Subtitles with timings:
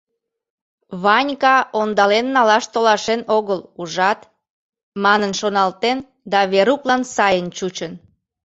[1.03, 4.19] —Ванька ондален налаш толашен огыл, ужат,—
[5.03, 5.97] манын шоналтен
[6.31, 7.93] да Веруклан сайын чучын.